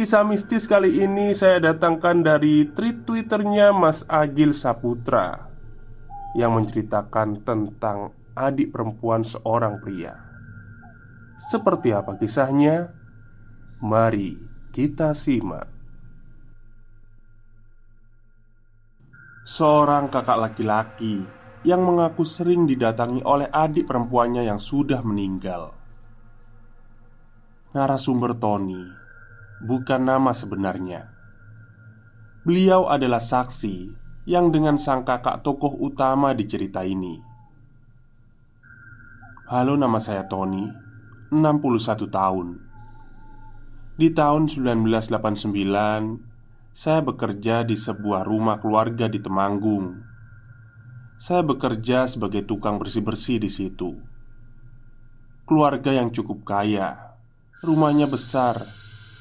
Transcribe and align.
Kisah 0.00 0.24
mistis 0.24 0.64
kali 0.64 1.04
ini 1.04 1.36
saya 1.36 1.60
datangkan 1.60 2.24
dari 2.24 2.64
tweet 2.72 3.04
twitternya 3.04 3.68
Mas 3.76 4.00
Agil 4.08 4.56
Saputra 4.56 5.52
Yang 6.32 6.52
menceritakan 6.56 7.44
tentang 7.44 8.16
adik 8.32 8.72
perempuan 8.72 9.28
seorang 9.28 9.76
pria. 9.76 10.16
Seperti 11.36 11.92
apa 11.92 12.16
kisahnya? 12.16 12.96
Mari 13.84 14.40
kita 14.72 15.12
simak. 15.12 15.68
Seorang 19.44 20.08
kakak 20.08 20.40
laki-laki 20.40 21.28
yang 21.60 21.84
mengaku 21.84 22.24
sering 22.24 22.64
didatangi 22.64 23.20
oleh 23.20 23.52
adik 23.52 23.84
perempuannya 23.84 24.48
yang 24.48 24.56
sudah 24.56 25.04
meninggal. 25.04 25.76
Narasumber 27.76 28.32
Tony 28.40 28.99
bukan 29.60 30.08
nama 30.08 30.32
sebenarnya. 30.32 31.12
Beliau 32.40 32.88
adalah 32.88 33.20
saksi 33.20 33.92
yang 34.24 34.48
dengan 34.48 34.80
sang 34.80 35.04
kakak 35.04 35.44
tokoh 35.44 35.76
utama 35.76 36.32
di 36.32 36.48
cerita 36.48 36.80
ini. 36.80 37.20
Halo 39.52 39.76
nama 39.76 40.00
saya 40.00 40.24
Tony, 40.24 40.64
61 41.28 42.08
tahun. 42.08 42.48
Di 44.00 44.08
tahun 44.16 44.48
1989, 44.48 46.72
saya 46.72 47.04
bekerja 47.04 47.60
di 47.66 47.76
sebuah 47.76 48.24
rumah 48.24 48.56
keluarga 48.56 49.10
di 49.10 49.20
Temanggung. 49.20 50.00
Saya 51.20 51.44
bekerja 51.44 52.08
sebagai 52.08 52.48
tukang 52.48 52.80
bersih-bersih 52.80 53.36
di 53.36 53.52
situ. 53.52 54.00
Keluarga 55.44 55.92
yang 55.92 56.08
cukup 56.08 56.48
kaya, 56.48 57.12
rumahnya 57.60 58.08
besar 58.08 58.64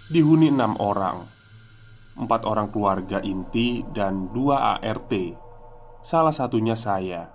dihuni 0.09 0.49
enam 0.49 0.73
orang. 0.81 1.29
Empat 2.17 2.43
orang 2.43 2.73
keluarga 2.73 3.21
inti 3.21 3.85
dan 3.93 4.33
dua 4.33 4.81
ART 4.81 5.13
Salah 6.01 6.33
satunya 6.33 6.73
saya. 6.73 7.29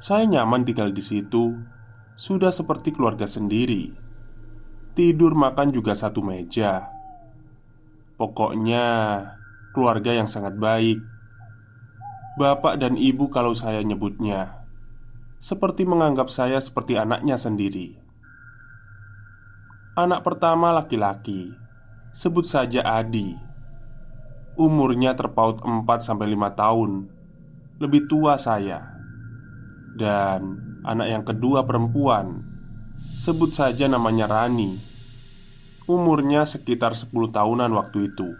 Saya 0.00 0.24
nyaman 0.24 0.64
tinggal 0.64 0.90
di 0.90 1.04
situ. 1.04 1.60
Sudah 2.16 2.48
seperti 2.50 2.96
keluarga 2.96 3.28
sendiri. 3.28 3.92
Tidur 4.96 5.36
makan 5.36 5.70
juga 5.70 5.92
satu 5.92 6.24
meja. 6.24 6.88
Pokoknya 8.16 8.84
keluarga 9.76 10.16
yang 10.16 10.28
sangat 10.28 10.56
baik. 10.56 11.00
Bapak 12.40 12.80
dan 12.80 12.96
ibu 12.96 13.28
kalau 13.28 13.52
saya 13.52 13.84
nyebutnya. 13.84 14.64
Seperti 15.40 15.84
menganggap 15.84 16.28
saya 16.32 16.60
seperti 16.60 16.96
anaknya 16.96 17.36
sendiri 17.40 18.09
Anak 20.00 20.24
pertama 20.24 20.72
laki-laki. 20.72 21.52
Sebut 22.16 22.48
saja 22.48 22.80
Adi. 22.88 23.36
Umurnya 24.56 25.12
terpaut 25.12 25.60
4-5 25.60 26.16
tahun. 26.56 27.12
Lebih 27.76 28.08
tua 28.08 28.40
saya. 28.40 28.96
Dan 29.92 30.56
anak 30.88 31.04
yang 31.04 31.20
kedua 31.28 31.68
perempuan. 31.68 32.40
Sebut 33.20 33.52
saja 33.52 33.92
namanya 33.92 34.24
Rani. 34.24 34.80
Umurnya 35.84 36.48
sekitar 36.48 36.96
10 36.96 37.12
tahunan 37.28 37.68
waktu 37.68 38.08
itu. 38.08 38.32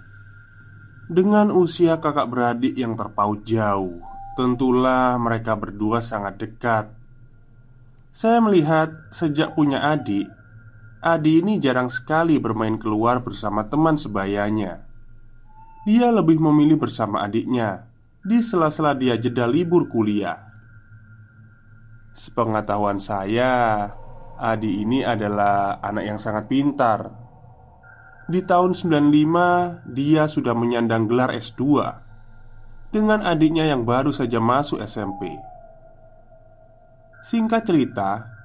Dengan 1.12 1.53
usia 1.53 2.00
kakak 2.00 2.32
beradik 2.32 2.72
yang 2.72 2.97
terpaut 2.97 3.44
jauh 3.44 4.00
Tentulah 4.32 5.21
mereka 5.21 5.60
berdua 5.60 6.00
sangat 6.00 6.41
dekat. 6.41 6.88
Saya 8.16 8.41
melihat 8.41 9.12
sejak 9.12 9.53
punya 9.53 9.84
adik 9.84 10.40
Adi 11.00 11.41
ini 11.41 11.56
jarang 11.56 11.88
sekali 11.88 12.37
bermain 12.37 12.77
keluar 12.77 13.25
bersama 13.25 13.65
teman 13.65 13.97
sebayanya. 13.97 14.84
Dia 15.88 16.12
lebih 16.12 16.37
memilih 16.37 16.77
bersama 16.77 17.25
adiknya 17.25 17.88
di 18.21 18.44
sela-sela 18.44 18.93
dia 18.93 19.16
jeda 19.16 19.49
libur 19.49 19.89
kuliah. 19.89 20.37
Sepengetahuan 22.12 23.00
saya, 23.00 23.89
Adi 24.37 24.84
ini 24.84 25.00
adalah 25.00 25.81
anak 25.81 26.05
yang 26.05 26.21
sangat 26.21 26.53
pintar. 26.53 27.09
Di 28.28 28.44
tahun 28.44 28.77
95, 28.77 29.89
dia 29.89 30.28
sudah 30.28 30.53
menyandang 30.53 31.09
gelar 31.09 31.33
S2 31.33 31.65
dengan 32.93 33.25
adiknya 33.25 33.72
yang 33.72 33.89
baru 33.89 34.12
saja 34.12 34.37
masuk 34.37 34.84
SMP. 34.84 35.33
Singkat 37.25 37.62
cerita, 37.65 38.40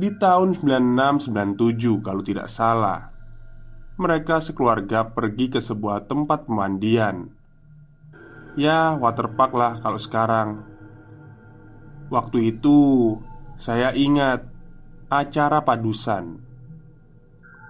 di 0.00 0.16
tahun 0.16 0.56
96-97 0.56 2.00
kalau 2.00 2.24
tidak 2.24 2.48
salah 2.48 3.12
Mereka 4.00 4.40
sekeluarga 4.40 5.12
pergi 5.12 5.52
ke 5.52 5.60
sebuah 5.60 6.08
tempat 6.08 6.48
pemandian. 6.48 7.36
Ya 8.56 8.96
waterpark 8.96 9.52
lah 9.52 9.76
kalau 9.84 10.00
sekarang. 10.00 10.64
Waktu 12.08 12.56
itu 12.56 13.20
saya 13.60 13.92
ingat 13.92 14.48
acara 15.12 15.60
padusan. 15.60 16.40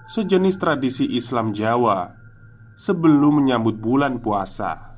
Sejenis 0.07 0.55
tradisi 0.63 1.11
Islam 1.11 1.51
Jawa 1.51 2.15
Sebelum 2.79 3.43
menyambut 3.43 3.83
bulan 3.83 4.23
puasa. 4.23 4.95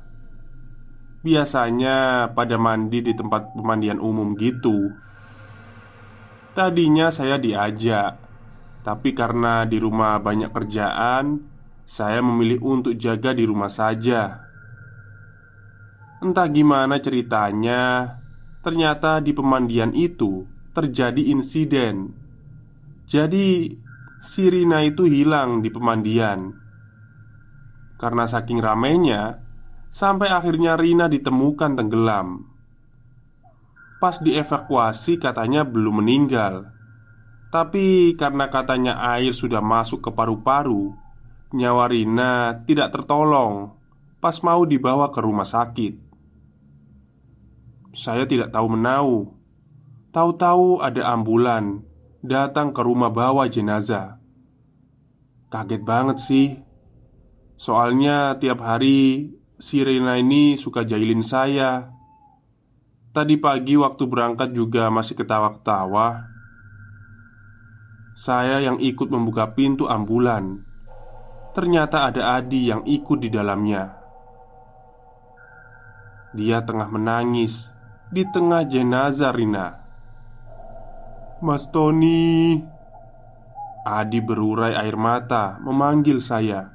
Biasanya 1.25 2.29
pada 2.37 2.61
mandi 2.61 3.01
di 3.01 3.11
tempat 3.17 3.57
pemandian 3.57 3.97
umum 3.97 4.37
gitu 4.37 4.93
Tadinya 6.53 7.09
saya 7.09 7.41
diajak, 7.41 8.21
tapi 8.85 9.17
karena 9.17 9.65
di 9.65 9.81
rumah 9.81 10.21
banyak 10.21 10.53
kerjaan, 10.53 11.41
saya 11.81 12.21
memilih 12.21 12.61
untuk 12.61 12.93
jaga 12.93 13.33
di 13.33 13.41
rumah 13.41 13.73
saja. 13.73 14.45
Entah 16.21 16.45
gimana 16.53 17.01
ceritanya, 17.01 18.15
ternyata 18.61 19.17
di 19.17 19.33
pemandian 19.33 19.97
itu 19.97 20.45
terjadi 20.77 21.33
insiden. 21.33 22.13
Jadi, 23.09 23.73
Sirina 24.21 24.85
itu 24.85 25.09
hilang 25.09 25.65
di 25.65 25.73
pemandian. 25.73 26.53
Karena 27.97 28.29
saking 28.29 28.61
ramainya, 28.61 29.41
sampai 29.89 30.29
akhirnya 30.29 30.77
Rina 30.77 31.09
ditemukan 31.09 31.81
tenggelam. 31.81 32.52
Pas 34.03 34.19
dievakuasi 34.19 35.15
katanya 35.15 35.63
belum 35.63 36.03
meninggal. 36.03 36.67
Tapi 37.55 38.19
karena 38.19 38.51
katanya 38.51 38.99
air 39.15 39.31
sudah 39.31 39.63
masuk 39.63 40.03
ke 40.03 40.11
paru-paru 40.11 40.91
Nyawa 41.55 41.87
Rina 41.87 42.65
tidak 42.67 42.91
tertolong 42.91 43.79
Pas 44.19 44.35
mau 44.43 44.67
dibawa 44.67 45.07
ke 45.07 45.23
rumah 45.23 45.47
sakit. 45.47 45.95
Saya 47.95 48.27
tidak 48.27 48.51
tahu 48.51 48.75
menau. 48.75 49.39
Tahu-tahu 50.11 50.83
ada 50.83 51.15
ambulan 51.15 51.87
Datang 52.19 52.75
ke 52.75 52.83
rumah 52.83 53.07
bawa 53.07 53.47
jenazah. 53.47 54.19
Kaget 55.47 55.79
banget 55.87 56.19
sih. 56.19 56.59
Soalnya 57.55 58.35
tiap 58.35 58.59
hari 58.67 59.31
si 59.55 59.79
Rina 59.79 60.19
ini 60.19 60.59
suka 60.59 60.83
jahilin 60.83 61.23
saya 61.23 61.92
Tadi 63.13 63.37
pagi 63.37 63.77
waktu 63.77 64.09
berangkat 64.09 64.57
juga 64.57 64.89
masih 64.89 65.13
ketawa-ketawa. 65.13 66.33
Saya 68.17 68.57
yang 68.57 68.81
ikut 68.81 69.05
membuka 69.05 69.53
pintu 69.53 69.85
ambulan. 69.85 70.65
Ternyata 71.53 72.09
ada 72.09 72.41
Adi 72.41 72.73
yang 72.73 72.81
ikut 72.81 73.21
di 73.21 73.29
dalamnya. 73.29 74.01
Dia 76.33 76.65
tengah 76.65 76.89
menangis 76.89 77.69
Di 78.09 78.25
tengah 78.25 78.65
jenazah 78.65 79.29
Rina. 79.29 79.77
Mas 81.45 81.69
Tony. 81.69 82.61
Adi 83.85 84.19
berurai 84.25 84.73
air 84.73 84.97
mata 84.97 85.61
memanggil 85.61 86.17
saya. 86.17 86.65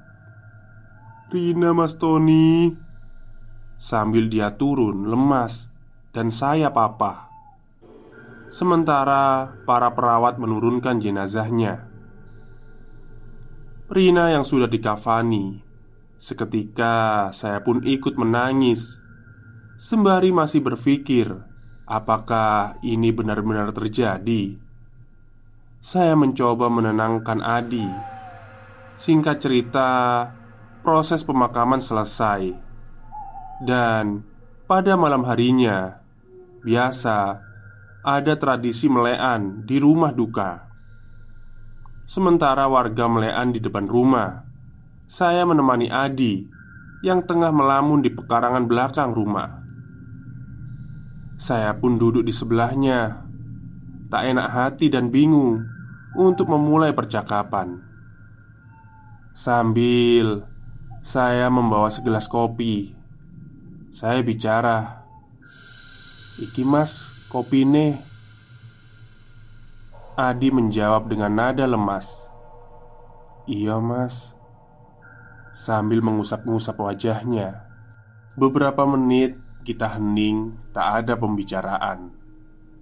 Rina 1.34 1.74
Mas 1.74 1.98
Tony. 1.98 2.70
Sambil 3.74 4.30
dia 4.30 4.54
turun 4.54 5.06
lemas 5.06 5.77
Dan 6.18 6.34
saya 6.34 6.74
papa. 6.74 7.30
Sementara 8.50 9.54
para 9.62 9.94
perawat 9.94 10.42
menurunkan 10.42 10.98
jenazahnya. 10.98 11.86
Rina 13.86 14.34
yang 14.34 14.42
sudah 14.42 14.66
dikafani 14.66 15.62
Seketika 16.18 17.30
saya 17.30 17.62
pun 17.62 17.86
ikut 17.86 18.18
menangis. 18.18 18.98
Sembari 19.78 20.34
masih 20.34 20.58
berpikir 20.58 21.30
Apakah 21.86 22.82
ini 22.82 23.14
benar-benar 23.14 23.70
terjadi? 23.70 24.58
Saya 25.78 26.18
mencoba 26.18 26.66
menenangkan 26.66 27.38
Adi. 27.38 27.86
Singkat 28.98 29.38
cerita 29.38 29.88
proses 30.82 31.22
pemakaman 31.22 31.78
selesai, 31.78 32.50
dan 33.62 34.26
pada 34.66 34.98
malam 34.98 35.22
harinya 35.24 36.07
biasa 36.62 37.48
ada 38.02 38.34
tradisi 38.40 38.86
melean 38.88 39.66
di 39.66 39.76
rumah 39.76 40.14
duka. 40.14 40.66
Sementara 42.08 42.64
warga 42.64 43.04
melean 43.04 43.52
di 43.52 43.60
depan 43.60 43.84
rumah, 43.84 44.48
saya 45.04 45.44
menemani 45.44 45.92
Adi 45.92 46.48
yang 47.04 47.22
tengah 47.22 47.52
melamun 47.52 48.00
di 48.00 48.10
pekarangan 48.10 48.64
belakang 48.64 49.12
rumah. 49.12 49.60
Saya 51.38 51.76
pun 51.76 52.00
duduk 52.00 52.26
di 52.26 52.34
sebelahnya, 52.34 53.22
tak 54.10 54.24
enak 54.24 54.48
hati 54.50 54.90
dan 54.90 55.12
bingung 55.12 55.62
untuk 56.16 56.50
memulai 56.50 56.90
percakapan. 56.90 57.78
Sambil 59.36 60.42
saya 60.98 61.46
membawa 61.46 61.86
segelas 61.94 62.26
kopi 62.26 62.90
Saya 63.94 64.18
bicara 64.26 65.06
Iki 66.38 66.62
mas, 66.62 67.10
kopi 67.26 67.66
nih 67.66 67.98
Adi 70.18 70.50
menjawab 70.50 71.06
dengan 71.06 71.30
nada 71.30 71.62
lemas. 71.62 72.26
Iya 73.46 73.78
mas. 73.78 74.34
Sambil 75.54 76.02
mengusap-ngusap 76.02 76.74
wajahnya. 76.78 77.66
Beberapa 78.34 78.82
menit 78.86 79.38
kita 79.62 79.98
hening 79.98 80.58
Tak 80.74 81.02
ada 81.02 81.14
pembicaraan. 81.14 82.10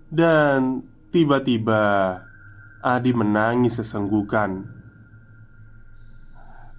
Dan 0.09 0.85
tiba-tiba 1.12 2.17
Adi 2.81 3.12
menangis 3.12 3.81
sesenggukan. 3.81 4.64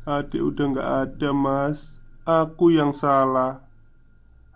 Adik 0.07 0.39
udah 0.39 0.65
gak 0.71 0.91
ada 1.06 1.30
mas. 1.35 2.00
Aku 2.23 2.71
yang 2.71 2.95
salah 2.95 3.66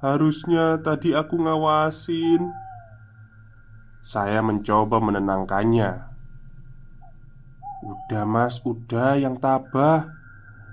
Harusnya 0.01 0.81
tadi 0.81 1.13
aku 1.13 1.37
ngawasin. 1.37 2.49
Saya 4.01 4.41
mencoba 4.41 4.97
menenangkannya. 4.97 6.09
Udah 7.81 8.25
mas, 8.25 8.57
udah 8.65 9.17
yang 9.21 9.37
tabah. 9.37 10.09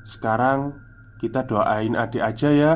Sekarang 0.03 0.81
kita 1.21 1.45
doain 1.45 1.93
adik 1.93 2.25
aja 2.25 2.49
ya 2.49 2.75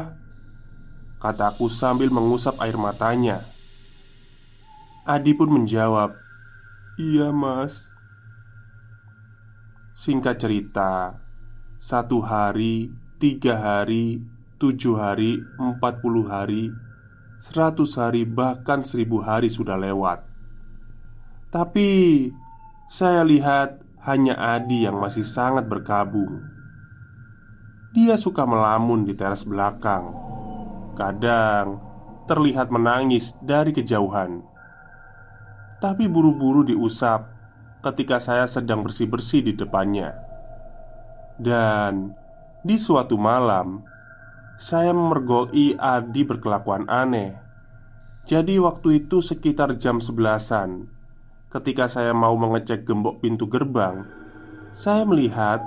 Kataku 1.23 1.71
sambil 1.71 2.11
mengusap 2.11 2.59
air 2.59 2.75
matanya. 2.75 3.47
Adi 5.07 5.39
pun 5.39 5.55
menjawab 5.55 6.19
Iya 6.99 7.31
mas. 7.31 7.87
Singkat 9.95 10.43
cerita 10.43 11.23
satu 11.79 12.27
hari, 12.27 12.91
tiga 13.23 13.55
hari, 13.55 14.19
tujuh 14.62 14.94
hari, 14.94 15.43
empat 15.59 15.99
puluh 15.99 16.31
hari, 16.31 16.70
seratus 17.43 17.99
hari, 17.99 18.23
bahkan 18.23 18.87
seribu 18.87 19.19
hari 19.19 19.50
sudah 19.50 19.75
lewat. 19.75 20.23
Tapi 21.50 22.31
saya 22.87 23.26
lihat 23.26 23.82
hanya 24.06 24.38
Adi 24.38 24.87
yang 24.87 25.03
masih 25.03 25.26
sangat 25.26 25.67
berkabung. 25.67 26.47
Dia 27.91 28.14
suka 28.14 28.47
melamun 28.47 29.03
di 29.03 29.19
teras 29.19 29.43
belakang, 29.43 30.14
kadang 30.94 31.82
terlihat 32.31 32.70
menangis 32.70 33.35
dari 33.43 33.75
kejauhan, 33.75 34.47
tapi 35.82 36.06
buru-buru 36.06 36.62
diusap 36.62 37.26
ketika 37.82 38.23
saya 38.23 38.47
sedang 38.47 38.87
bersih-bersih 38.87 39.43
di 39.43 39.53
depannya. 39.58 40.15
Dan 41.37 42.15
di 42.62 42.79
suatu 42.79 43.19
malam 43.19 43.82
Saya 44.62 44.94
memergoi 44.94 45.75
Adi 45.75 46.23
berkelakuan 46.23 46.87
aneh. 46.87 47.35
Jadi 48.31 48.62
waktu 48.62 49.03
itu 49.03 49.19
sekitar 49.19 49.75
jam 49.75 49.99
sebelasan. 49.99 50.87
Ketika 51.50 51.91
saya 51.91 52.14
mau 52.14 52.38
mengecek 52.38 52.87
gembok 52.87 53.19
pintu 53.19 53.51
gerbang 53.51 54.06
Saya 54.70 55.03
melihat 55.03 55.67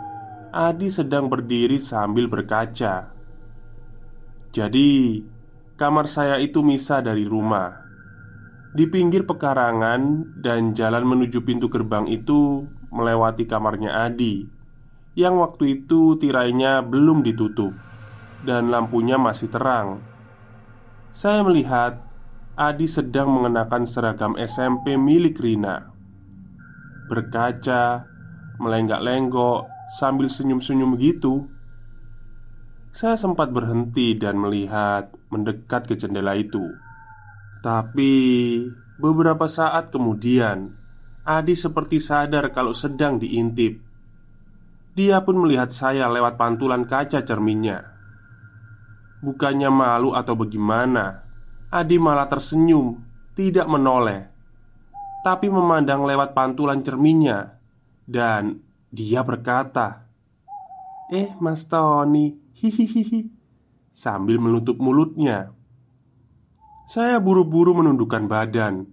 Adi 0.56 0.88
sedang 0.88 1.28
berdiri 1.28 1.76
sambil 1.76 2.32
berkaca. 2.32 3.12
Jadi 4.56 5.20
Kamar 5.76 6.08
saya 6.08 6.40
itu 6.40 6.64
misah 6.64 7.04
dari 7.04 7.28
rumah. 7.28 7.76
Di 8.72 8.88
pinggir 8.88 9.28
pekarangan 9.28 10.32
dan 10.40 10.72
jalan 10.72 11.04
menuju 11.04 11.44
pintu 11.44 11.68
gerbang 11.68 12.08
itu 12.08 12.64
Melewati 12.96 13.44
kamarnya 13.44 14.08
Adi 14.08 14.56
yang 15.16 15.40
waktu 15.40 15.84
itu 15.84 16.20
tirainya 16.20 16.84
belum 16.84 17.24
ditutup 17.24 17.72
dan 18.46 18.70
lampunya 18.70 19.18
masih 19.18 19.50
terang. 19.50 20.06
Saya 21.10 21.42
melihat 21.42 22.06
Adi 22.56 22.88
sedang 22.88 23.34
mengenakan 23.36 23.84
seragam 23.84 24.40
SMP 24.40 24.96
milik 24.96 25.42
Rina. 25.44 25.92
Berkaca, 27.12 28.08
melenggak-lenggok 28.64 29.68
sambil 30.00 30.32
senyum-senyum 30.32 30.96
gitu. 30.96 31.52
Saya 32.96 33.20
sempat 33.20 33.52
berhenti 33.52 34.16
dan 34.16 34.40
melihat 34.40 35.12
mendekat 35.28 35.92
ke 35.92 36.00
jendela 36.00 36.32
itu. 36.40 36.64
Tapi 37.60 38.14
beberapa 38.96 39.52
saat 39.52 39.92
kemudian, 39.92 40.72
Adi 41.28 41.58
seperti 41.58 42.00
sadar 42.00 42.54
kalau 42.56 42.72
sedang 42.72 43.20
diintip. 43.20 43.82
Dia 44.96 45.20
pun 45.28 45.44
melihat 45.44 45.76
saya 45.76 46.08
lewat 46.08 46.40
pantulan 46.40 46.88
kaca 46.88 47.20
cerminnya. 47.26 47.95
Bukannya 49.26 49.74
malu 49.74 50.14
atau 50.14 50.38
bagaimana, 50.38 51.26
Adi 51.74 51.98
malah 51.98 52.30
tersenyum, 52.30 53.02
tidak 53.34 53.66
menoleh, 53.66 54.30
tapi 55.26 55.50
memandang 55.50 56.06
lewat 56.06 56.38
pantulan 56.38 56.86
cerminnya, 56.86 57.58
dan 58.06 58.62
dia 58.94 59.26
berkata, 59.26 60.06
"Eh, 61.10 61.34
Mas 61.42 61.66
Tony, 61.66 62.38
hihihi," 62.54 63.34
sambil 63.90 64.38
menutup 64.38 64.78
mulutnya. 64.78 65.50
Saya 66.86 67.18
buru-buru 67.18 67.74
menundukkan 67.82 68.30
badan, 68.30 68.86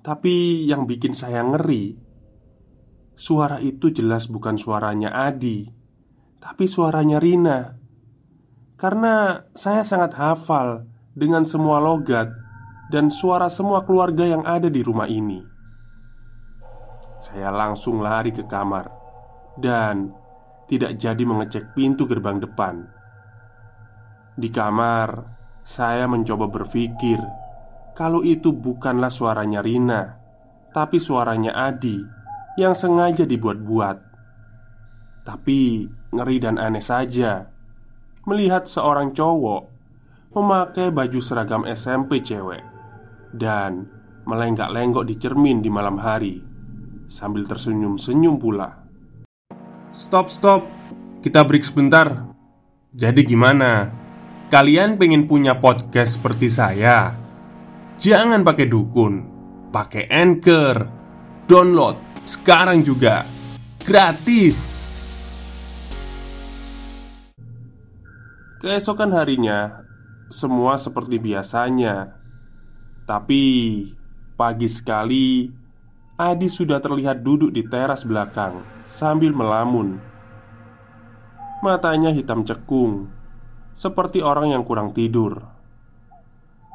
tapi 0.00 0.64
yang 0.64 0.88
bikin 0.88 1.12
saya 1.12 1.44
ngeri 1.44 1.98
Suara 3.16 3.58
itu 3.58 3.90
jelas 3.90 4.28
bukan 4.28 4.54
suaranya 4.60 5.10
Adi 5.10 5.66
Tapi 6.36 6.64
suaranya 6.68 7.16
Rina 7.16 7.75
Karena 8.76 9.40
saya 9.56 9.80
sangat 9.88 10.20
hafal 10.20 10.84
dengan 11.16 11.48
semua 11.48 11.80
logat 11.80 12.28
dan 12.92 13.08
suara 13.08 13.48
semua 13.48 13.88
keluarga 13.88 14.28
yang 14.28 14.44
ada 14.44 14.68
di 14.68 14.84
rumah 14.84 15.08
ini. 15.08 15.40
Saya 17.16 17.48
langsung 17.48 18.04
lari 18.04 18.36
ke 18.36 18.44
kamar 18.44 18.92
dan 19.56 20.12
tidak 20.68 21.00
jadi 21.00 21.24
mengecek 21.24 21.72
pintu 21.72 22.04
gerbang 22.04 22.36
depan. 22.36 22.84
Di 24.36 24.52
kamar, 24.52 25.24
saya 25.64 26.04
mencoba 26.04 26.52
berpikir 26.52 27.16
kalau 27.96 28.20
itu 28.20 28.52
bukanlah 28.52 29.08
suaranya 29.08 29.64
Rina, 29.64 30.20
tapi 30.76 31.00
suaranya 31.00 31.56
Adi 31.56 31.96
yang 32.60 32.76
sengaja 32.76 33.24
dibuat-buat. 33.24 33.96
Tapi 35.24 35.88
ngeri 36.12 36.36
dan 36.36 36.60
aneh 36.60 36.84
saja 36.84 37.55
melihat 38.26 38.66
seorang 38.66 39.14
cowok 39.14 39.70
memakai 40.34 40.90
baju 40.92 41.20
seragam 41.22 41.62
SMP 41.64 42.20
cewek 42.20 42.60
dan 43.32 43.88
melenggak-lenggok 44.26 45.06
di 45.06 45.14
cermin 45.16 45.62
di 45.62 45.70
malam 45.70 45.96
hari 46.02 46.42
sambil 47.06 47.46
tersenyum-senyum 47.46 48.36
pula. 48.36 48.84
Stop, 49.94 50.28
stop. 50.28 50.66
Kita 51.22 51.46
break 51.46 51.64
sebentar. 51.64 52.26
Jadi 52.92 53.22
gimana? 53.24 53.88
Kalian 54.52 54.98
pengen 55.00 55.24
punya 55.24 55.56
podcast 55.56 56.20
seperti 56.20 56.52
saya? 56.52 57.16
Jangan 57.96 58.44
pakai 58.44 58.66
dukun, 58.68 59.14
pakai 59.72 60.10
Anchor. 60.12 60.76
Download 61.46 61.96
sekarang 62.26 62.82
juga. 62.82 63.24
Gratis. 63.80 64.75
Keesokan 68.56 69.12
harinya, 69.12 69.84
semua 70.32 70.80
seperti 70.80 71.20
biasanya. 71.20 72.16
Tapi 73.04 73.44
pagi 74.32 74.64
sekali, 74.64 75.52
Adi 76.16 76.48
sudah 76.48 76.80
terlihat 76.80 77.20
duduk 77.20 77.52
di 77.52 77.68
teras 77.68 78.08
belakang 78.08 78.64
sambil 78.88 79.36
melamun. 79.36 80.00
Matanya 81.60 82.08
hitam 82.16 82.48
cekung, 82.48 83.12
seperti 83.76 84.24
orang 84.24 84.56
yang 84.56 84.64
kurang 84.64 84.96
tidur. 84.96 85.44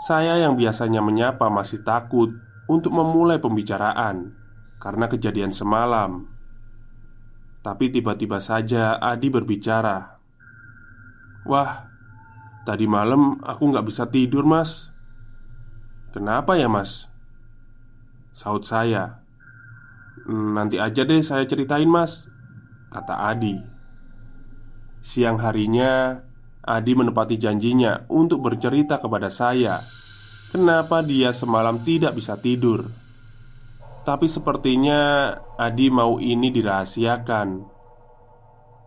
Saya 0.05 0.38
yang 0.38 0.53
biasanya 0.53 1.01
menyapa 1.01 1.50
masih 1.50 1.81
takut 1.81 2.29
untuk 2.69 2.93
memulai 2.93 3.41
pembicaraan 3.41 4.38
karena 4.77 5.09
kejadian 5.09 5.50
semalam. 5.50 6.29
Tapi 7.65 7.89
tiba-tiba 7.89 8.38
saja 8.38 9.01
Adi 9.01 9.33
berbicara. 9.33 10.21
"Wah, 11.48 11.88
tadi 12.67 12.86
malam 12.86 13.39
aku 13.41 13.71
nggak 13.71 13.86
bisa 13.88 14.10
tidur, 14.10 14.43
Mas." 14.43 14.91
"Kenapa 16.12 16.60
ya, 16.60 16.67
Mas?" 16.67 17.07
Saut 18.31 18.63
saya. 18.67 19.24
"Nanti 20.29 20.77
aja 20.77 21.01
deh 21.07 21.21
saya 21.24 21.48
ceritain, 21.48 21.88
Mas," 21.88 22.27
kata 22.91 23.31
Adi. 23.31 23.57
Siang 25.01 25.41
harinya, 25.41 26.21
Adi 26.62 26.93
menepati 26.93 27.41
janjinya 27.41 28.05
untuk 28.05 28.45
bercerita 28.45 29.01
kepada 29.01 29.33
saya 29.33 29.81
kenapa 30.51 31.00
dia 31.00 31.31
semalam 31.31 31.79
tidak 31.81 32.13
bisa 32.19 32.36
tidur. 32.36 32.91
Tapi 34.03 34.27
sepertinya 34.27 35.33
Adi 35.55 35.88
mau 35.88 36.19
ini 36.19 36.51
dirahasiakan. 36.51 37.71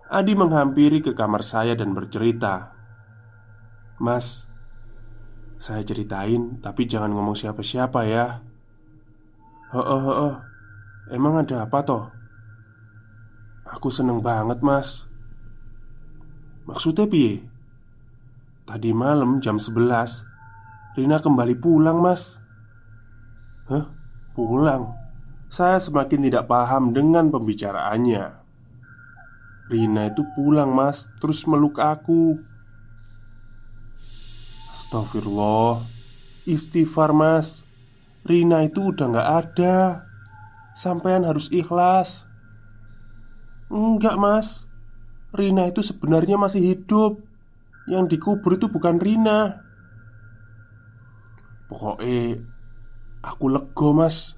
Adi 0.04 0.37
menghampiri 0.37 1.00
ke 1.00 1.16
kamar 1.16 1.40
saya 1.40 1.73
dan 1.73 1.96
bercerita, 1.96 2.76
"Mas, 3.96 4.44
saya 5.56 5.80
ceritain, 5.80 6.61
tapi 6.61 6.84
jangan 6.84 7.16
ngomong 7.16 7.32
siapa-siapa 7.32 8.04
ya." 8.04 8.44
"Heeh, 9.73 10.02
heeh. 10.04 10.34
Emang 11.08 11.40
ada 11.40 11.64
apa 11.64 11.80
toh?" 11.80 12.04
"Aku 13.64 13.88
seneng 13.88 14.20
banget, 14.20 14.61
Mas." 14.61 15.08
"Maksudnya 16.68 17.08
piye?" 17.08 17.40
"Tadi 18.68 18.92
malam 18.92 19.40
jam 19.40 19.56
11 19.56 20.28
Rina 21.00 21.16
kembali 21.16 21.56
pulang, 21.56 22.04
Mas." 22.04 22.37
"Hah? 23.73 23.88
Pulang?" 24.37 25.00
Saya 25.49 25.80
semakin 25.80 26.28
tidak 26.28 26.44
paham 26.44 26.92
dengan 26.92 27.32
pembicaraannya. 27.32 28.43
Rina 29.64 30.12
itu 30.12 30.21
pulang, 30.37 30.76
Mas, 30.76 31.09
terus 31.21 31.49
meluk 31.49 31.80
aku. 31.80 32.37
Astagfirullah, 34.68 35.88
istighfar, 36.44 37.16
Mas. 37.16 37.64
Rina 38.28 38.64
itu 38.64 38.92
udah 38.92 39.06
gak 39.09 39.28
ada. 39.44 39.76
Sampean 40.76 41.25
harus 41.25 41.49
ikhlas. 41.49 42.28
Enggak, 43.73 44.21
Mas. 44.21 44.68
Rina 45.33 45.68
itu 45.68 45.80
sebenarnya 45.80 46.37
masih 46.37 46.61
hidup. 46.75 47.25
Yang 47.88 48.16
dikubur 48.16 48.56
itu 48.56 48.68
bukan 48.68 49.00
Rina. 49.00 49.64
Pokoknya 51.73 52.40
aku 53.25 53.44
lego, 53.49 53.97
Mas. 53.97 54.37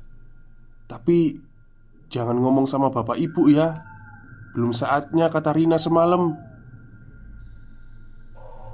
Tapi 0.87 1.35
jangan 2.07 2.39
ngomong 2.39 2.71
sama 2.71 2.95
bapak 2.95 3.19
ibu 3.19 3.51
ya 3.51 3.86
Belum 4.57 4.73
saatnya 4.73 5.29
kata 5.29 5.53
Rina 5.53 5.77
semalam. 5.77 6.33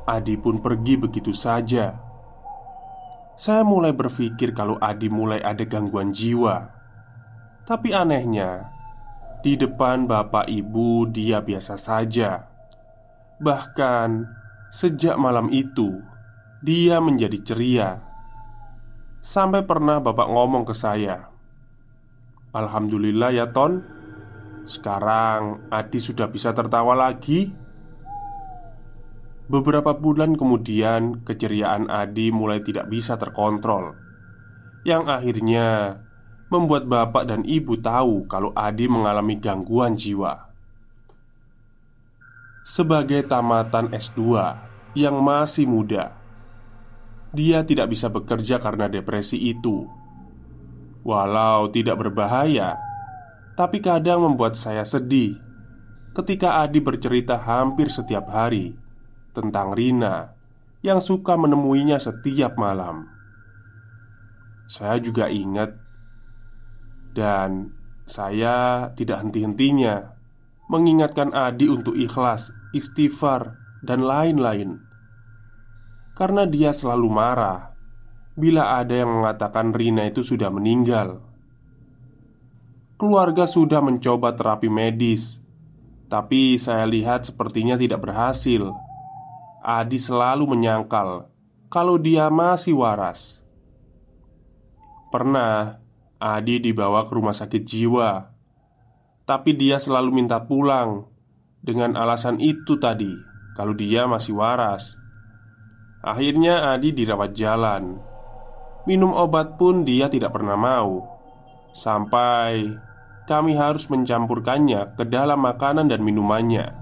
Adi 0.06 0.38
pun 0.38 0.62
pergi 0.62 0.94
begitu 0.94 1.34
saja. 1.34 1.98
Saya 3.34 3.66
mulai 3.66 3.90
berpikir 3.90 4.54
kalau 4.54 4.78
Adi 4.78 5.10
mulai 5.10 5.42
ada 5.42 5.66
gangguan 5.66 6.14
jiwa. 6.14 6.70
Tapi 7.66 7.90
anehnya 7.90 8.70
Di 9.42 9.58
depan 9.58 10.06
bapak 10.06 10.46
ibu 10.46 11.10
dia 11.10 11.42
biasa 11.42 11.74
saja. 11.74 12.46
Bahkan 13.42 14.10
sejak 14.70 15.18
malam 15.18 15.50
itu 15.50 15.98
Dia 16.62 17.02
menjadi 17.02 17.38
ceria. 17.42 17.90
Sampai 19.18 19.66
pernah 19.66 19.98
bapak 19.98 20.30
ngomong 20.30 20.62
ke 20.62 20.74
saya 20.78 21.26
Alhamdulillah 22.54 23.34
ya 23.34 23.50
Ton 23.50 24.01
Sekarang 24.62 25.66
Adi 25.74 25.98
sudah 25.98 26.30
bisa 26.30 26.54
tertawa 26.54 26.94
lagi. 26.94 27.50
Beberapa 29.50 29.92
bulan 29.98 30.38
kemudian 30.38 31.26
Keceriaan 31.26 31.90
Adi 31.90 32.30
mulai 32.30 32.62
tidak 32.62 32.86
bisa 32.86 33.18
terkontrol. 33.18 33.98
Yang 34.86 35.02
akhirnya 35.10 35.68
Membuat 36.48 36.86
bapak 36.86 37.26
dan 37.26 37.42
ibu 37.42 37.74
tahu 37.76 38.30
Kalau 38.30 38.54
Adi 38.54 38.86
mengalami 38.86 39.36
gangguan 39.42 39.98
jiwa. 39.98 40.54
Sebagai 42.62 43.26
tamatan 43.26 43.90
S2 43.90 44.22
Yang 44.94 45.16
masih 45.18 45.66
muda 45.66 46.14
Dia 47.34 47.66
tidak 47.66 47.90
bisa 47.90 48.06
bekerja 48.08 48.62
karena 48.62 48.86
depresi 48.86 49.42
itu. 49.42 49.90
Walau 51.02 51.66
tidak 51.74 51.98
berbahaya, 51.98 52.78
tapi 53.54 53.84
kadang 53.84 54.24
membuat 54.24 54.56
saya 54.56 54.84
sedih 54.84 55.36
ketika 56.12 56.60
Adi 56.60 56.80
bercerita 56.80 57.40
hampir 57.40 57.88
setiap 57.88 58.28
hari 58.28 58.76
tentang 59.32 59.72
Rina 59.72 60.36
yang 60.84 61.00
suka 61.00 61.38
menemuinya 61.38 61.96
setiap 61.96 62.58
malam. 62.58 63.08
Saya 64.68 65.00
juga 65.00 65.28
ingat, 65.28 65.76
dan 67.12 67.76
saya 68.08 68.88
tidak 68.96 69.24
henti-hentinya 69.24 70.16
mengingatkan 70.68 71.32
Adi 71.36 71.68
untuk 71.68 71.92
ikhlas, 71.96 72.52
istighfar, 72.72 73.56
dan 73.84 74.04
lain-lain 74.04 74.92
karena 76.12 76.44
dia 76.44 76.70
selalu 76.76 77.08
marah 77.08 77.72
bila 78.36 78.80
ada 78.80 78.94
yang 79.04 79.20
mengatakan 79.20 79.72
Rina 79.72 80.08
itu 80.08 80.24
sudah 80.24 80.48
meninggal. 80.48 81.20
Keluarga 83.02 83.50
sudah 83.50 83.82
mencoba 83.82 84.30
terapi 84.30 84.70
medis, 84.70 85.42
tapi 86.06 86.54
saya 86.54 86.86
lihat 86.86 87.26
sepertinya 87.26 87.74
tidak 87.74 88.06
berhasil. 88.06 88.70
Adi 89.58 89.98
selalu 89.98 90.46
menyangkal 90.46 91.26
kalau 91.66 91.98
dia 91.98 92.30
masih 92.30 92.78
waras. 92.78 93.42
Pernah 95.10 95.82
Adi 96.22 96.62
dibawa 96.62 97.02
ke 97.10 97.18
rumah 97.18 97.34
sakit 97.34 97.66
jiwa, 97.66 98.30
tapi 99.26 99.58
dia 99.58 99.82
selalu 99.82 100.22
minta 100.22 100.38
pulang 100.38 101.02
dengan 101.58 101.98
alasan 101.98 102.38
itu 102.38 102.78
tadi, 102.78 103.18
kalau 103.58 103.74
dia 103.74 104.06
masih 104.06 104.38
waras. 104.38 104.94
Akhirnya 106.06 106.70
Adi 106.70 106.94
dirawat 106.94 107.34
jalan 107.34 107.98
Minum 108.86 109.10
obat 109.10 109.54
pun 109.54 109.86
dia 109.86 110.10
tidak 110.10 110.34
pernah 110.34 110.58
mau 110.58 111.06
Sampai 111.70 112.74
kami 113.32 113.56
harus 113.56 113.88
mencampurkannya 113.88 114.92
ke 114.92 115.08
dalam 115.08 115.40
makanan 115.40 115.88
dan 115.88 116.04
minumannya. 116.04 116.76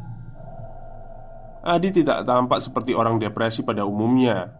Adi 1.62 1.94
tidak 1.94 2.26
tampak 2.26 2.58
seperti 2.58 2.90
orang 2.90 3.22
depresi 3.22 3.62
pada 3.62 3.86
umumnya. 3.86 4.50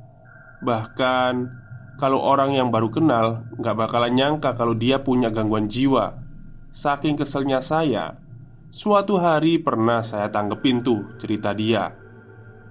Bahkan 0.62 1.58
Kalau 2.00 2.16
orang 2.16 2.56
yang 2.56 2.72
baru 2.72 2.88
kenal 2.88 3.44
nggak 3.60 3.76
bakalan 3.76 4.16
nyangka 4.16 4.56
kalau 4.56 4.72
dia 4.72 5.04
punya 5.04 5.28
gangguan 5.28 5.68
jiwa. 5.68 6.16
Saking 6.72 7.12
keselnya 7.12 7.60
saya 7.60 8.16
Suatu 8.72 9.20
hari 9.20 9.60
pernah 9.60 10.00
saya 10.00 10.32
tanggepin 10.32 10.80
tuh 10.80 11.18
cerita 11.20 11.52
dia. 11.52 11.92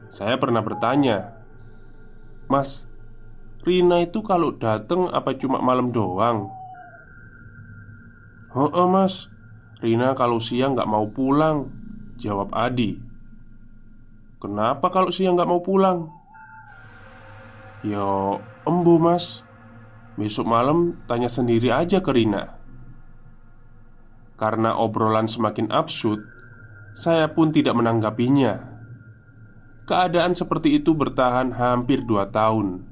Saya 0.10 0.40
pernah 0.42 0.66
bertanya 0.66 1.38
Mas, 2.50 2.90
Rina 3.62 4.02
itu 4.02 4.26
kalau 4.26 4.56
dateng 4.56 5.12
apa 5.14 5.38
cuma 5.38 5.62
malam 5.62 5.94
doang? 5.94 6.50
Oh, 8.50 8.90
mas. 8.90 9.30
Rina 9.80 10.18
kalau 10.18 10.42
siang 10.42 10.76
nggak 10.76 10.90
mau 10.90 11.08
pulang 11.08 11.70
Jawab 12.20 12.52
Adi. 12.52 13.00
Kenapa 14.44 14.92
kalau 14.92 15.08
siang 15.08 15.40
nggak 15.40 15.48
mau 15.48 15.62
pulang? 15.64 16.10
Yo, 17.86 18.42
embu 18.68 19.00
mas. 19.00 19.46
Besok 20.20 20.50
malam 20.52 21.00
tanya 21.08 21.32
sendiri 21.32 21.72
aja 21.72 22.04
ke 22.04 22.12
Rina. 22.12 22.60
Karena 24.36 24.76
obrolan 24.76 25.28
semakin 25.32 25.72
absurd 25.72 26.20
Saya 26.92 27.32
pun 27.32 27.56
tidak 27.56 27.78
menanggapinya. 27.80 28.68
Keadaan 29.88 30.36
seperti 30.36 30.82
itu 30.82 30.92
bertahan 30.92 31.56
hampir 31.56 32.04
dua 32.04 32.28
tahun. 32.28 32.84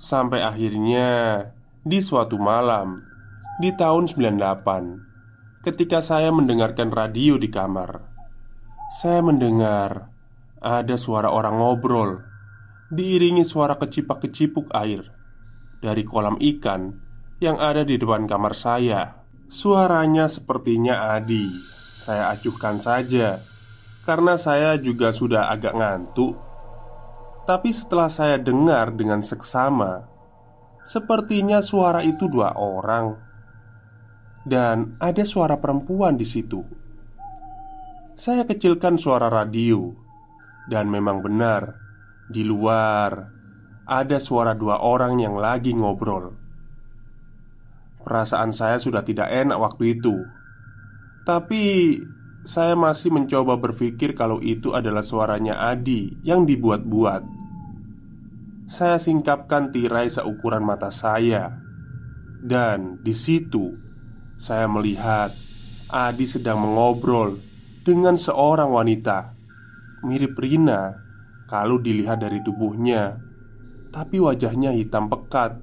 Sampai 0.00 0.40
akhirnya 0.40 1.40
Di 1.84 2.00
suatu 2.00 2.40
malam 2.40 3.13
di 3.54 3.70
tahun 3.70 4.10
98 4.10 5.62
Ketika 5.62 6.02
saya 6.02 6.34
mendengarkan 6.34 6.90
radio 6.90 7.38
di 7.38 7.46
kamar 7.46 8.02
Saya 8.90 9.22
mendengar 9.22 10.10
Ada 10.58 10.98
suara 10.98 11.30
orang 11.30 11.62
ngobrol 11.62 12.18
Diiringi 12.90 13.46
suara 13.46 13.78
kecipak-kecipuk 13.78 14.74
air 14.74 15.06
Dari 15.78 16.02
kolam 16.02 16.34
ikan 16.42 16.98
Yang 17.38 17.56
ada 17.62 17.82
di 17.86 17.94
depan 17.94 18.26
kamar 18.26 18.58
saya. 18.58 19.22
Suaranya 19.46 20.26
sepertinya 20.26 21.14
Adi. 21.14 21.46
Saya 21.94 22.34
acuhkan 22.34 22.82
saja 22.82 23.38
Karena 24.02 24.34
saya 24.34 24.74
juga 24.82 25.14
sudah 25.14 25.46
agak 25.46 25.78
ngantuk. 25.78 26.34
Tapi 27.46 27.70
setelah 27.70 28.10
saya 28.10 28.34
dengar 28.34 28.90
dengan 28.98 29.22
seksama 29.22 30.10
Sepertinya 30.82 31.62
suara 31.62 32.02
itu 32.02 32.26
dua 32.26 32.58
orang 32.58 33.33
dan 34.44 35.00
ada 35.00 35.24
suara 35.24 35.56
perempuan 35.56 36.20
di 36.20 36.28
situ. 36.28 36.60
Saya 38.14 38.46
kecilkan 38.46 39.00
suara 39.00 39.26
radio, 39.32 39.90
dan 40.70 40.86
memang 40.92 41.24
benar 41.24 41.76
di 42.30 42.46
luar 42.46 43.28
ada 43.84 44.16
suara 44.16 44.56
dua 44.56 44.80
orang 44.80 45.20
yang 45.20 45.36
lagi 45.36 45.76
ngobrol. 45.76 46.32
Perasaan 48.04 48.52
saya 48.52 48.76
sudah 48.76 49.00
tidak 49.00 49.32
enak 49.32 49.56
waktu 49.56 49.98
itu, 49.98 50.14
tapi 51.24 51.96
saya 52.44 52.76
masih 52.76 53.08
mencoba 53.08 53.56
berpikir 53.56 54.12
kalau 54.12 54.44
itu 54.44 54.76
adalah 54.76 55.00
suaranya 55.00 55.56
Adi 55.72 56.20
yang 56.20 56.44
dibuat-buat. 56.44 57.24
Saya 58.68 59.00
singkapkan 59.00 59.72
tirai 59.72 60.12
seukuran 60.12 60.64
mata 60.64 60.92
saya, 60.92 61.48
dan 62.44 63.00
di 63.00 63.16
situ 63.16 63.72
saya 64.34 64.66
melihat 64.66 65.30
Adi 65.94 66.26
sedang 66.26 66.58
mengobrol 66.58 67.38
dengan 67.86 68.18
seorang 68.18 68.72
wanita. 68.72 69.36
Mirip 70.04 70.36
Rina 70.36 71.04
kalau 71.44 71.80
dilihat 71.80 72.20
dari 72.20 72.40
tubuhnya 72.44 73.20
Tapi 73.88 74.20
wajahnya 74.20 74.72
hitam 74.76 75.08
pekat 75.08 75.60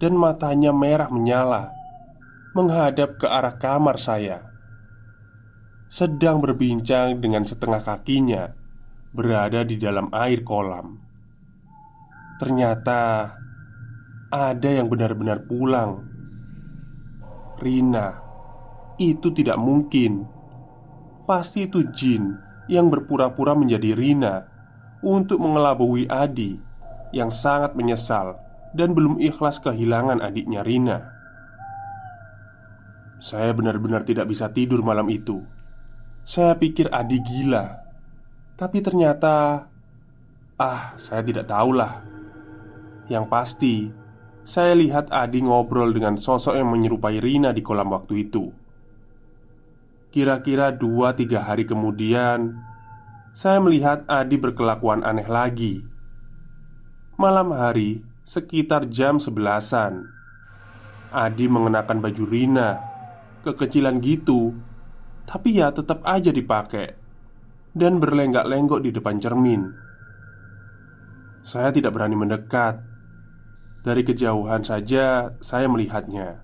Dan 0.00 0.16
matanya 0.16 0.72
merah 0.72 1.12
menyala 1.12 1.72
Menghadap 2.56 3.20
ke 3.20 3.28
arah 3.28 3.56
kamar 3.60 4.00
saya. 4.00 4.48
Sedang 5.92 6.40
berbincang 6.40 7.20
dengan 7.20 7.44
setengah 7.44 7.84
kakinya 7.84 8.56
Berada 9.12 9.60
di 9.64 9.76
dalam 9.76 10.08
air 10.12 10.40
kolam. 10.40 11.00
Ternyata 12.40 13.32
Ada 14.32 14.80
yang 14.80 14.88
benar-benar 14.88 15.44
pulang 15.44 16.15
Rina. 17.56 18.20
Itu 18.96 19.32
tidak 19.32 19.60
mungkin. 19.60 20.24
Pasti 21.26 21.66
itu 21.66 21.82
jin 21.90 22.38
yang 22.70 22.90
berpura-pura 22.90 23.54
menjadi 23.54 23.94
Rina 23.98 24.46
Untuk 25.02 25.42
mengelabui 25.42 26.06
Adi 26.06 26.54
Yang 27.10 27.30
sangat 27.38 27.74
menyesal 27.74 28.38
Dan 28.74 28.94
belum 28.94 29.18
ikhlas 29.18 29.58
kehilangan 29.58 30.22
adiknya 30.22 30.62
Rina. 30.62 30.98
Saya 33.16 33.50
benar-benar 33.56 34.04
tidak 34.04 34.28
bisa 34.28 34.52
tidur 34.52 34.84
malam 34.84 35.08
itu. 35.08 35.40
Saya 36.20 36.54
pikir 36.54 36.92
Adi 36.92 37.18
gila. 37.24 37.80
Tapi 38.60 38.78
ternyata 38.84 39.66
Ah, 40.56 40.96
saya 40.96 41.20
tidak 41.20 41.48
tahulah. 41.48 42.00
Yang 43.12 43.24
pasti 43.28 43.74
saya 44.46 44.78
lihat 44.78 45.10
Adi 45.10 45.42
ngobrol 45.42 45.90
dengan 45.90 46.14
sosok 46.14 46.54
yang 46.54 46.70
menyerupai 46.70 47.18
Rina 47.18 47.50
di 47.50 47.66
kolam 47.66 47.90
waktu 47.90 48.30
itu. 48.30 48.54
Kira-kira 50.14 50.70
dua 50.70 51.18
tiga 51.18 51.42
hari 51.42 51.66
kemudian, 51.66 52.54
saya 53.34 53.58
melihat 53.58 54.06
Adi 54.06 54.38
berkelakuan 54.38 55.02
aneh 55.02 55.26
lagi. 55.26 55.82
Malam 57.18 57.50
hari, 57.50 58.06
sekitar 58.22 58.86
jam 58.86 59.18
sebelasan, 59.18 60.06
Adi 61.10 61.50
mengenakan 61.50 61.98
baju 61.98 62.24
Rina, 62.30 62.78
kekecilan 63.42 63.98
gitu, 63.98 64.54
tapi 65.26 65.58
ya 65.58 65.74
tetap 65.74 66.06
aja 66.06 66.30
dipakai 66.30 66.94
dan 67.74 67.98
berlenggak-lenggok 67.98 68.78
di 68.78 68.94
depan 68.94 69.18
cermin. 69.18 69.74
Saya 71.42 71.74
tidak 71.74 71.98
berani 71.98 72.14
mendekat 72.14 72.95
dari 73.86 74.02
kejauhan 74.02 74.66
saja 74.66 75.38
saya 75.38 75.70
melihatnya. 75.70 76.42